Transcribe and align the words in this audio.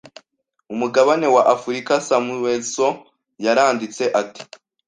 umugabane 0.73 1.27
wa 1.35 1.41
Afurika 1.55 1.91
Samuelson 2.07 2.93
yaranditse 3.45 4.03
ati:" 4.21 4.41